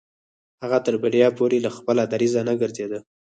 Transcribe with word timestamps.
هغه 0.63 0.77
تر 0.85 0.93
بريا 1.03 1.27
پورې 1.37 1.57
له 1.65 1.69
خپل 1.77 1.97
دريځه 2.13 2.41
نه 2.47 2.53
ګرځېده. 2.61 2.99